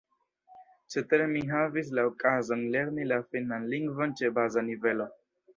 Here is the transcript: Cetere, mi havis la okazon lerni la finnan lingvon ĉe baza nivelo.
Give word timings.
Cetere, 0.95 1.27
mi 1.33 1.43
havis 1.51 1.91
la 1.99 2.07
okazon 2.11 2.65
lerni 2.77 3.07
la 3.13 3.21
finnan 3.35 3.71
lingvon 3.75 4.19
ĉe 4.23 4.35
baza 4.41 4.69
nivelo. 4.73 5.09